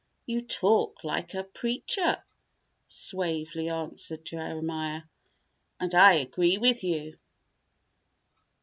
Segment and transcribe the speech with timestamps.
[0.25, 2.23] "You talk like a preacher,"
[2.87, 5.03] suavely answered Jeremiah,
[5.79, 7.19] "and I agree with you.